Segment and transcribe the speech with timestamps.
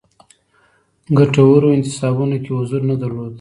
[1.17, 3.29] ګټورو انتصابونو کې حضور نه درلود.